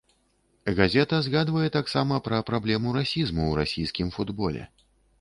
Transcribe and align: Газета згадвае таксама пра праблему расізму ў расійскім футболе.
Газета 0.79 1.19
згадвае 1.25 1.69
таксама 1.77 2.19
пра 2.31 2.41
праблему 2.49 2.97
расізму 2.99 3.43
ў 3.49 3.53
расійскім 3.63 4.07
футболе. 4.21 4.63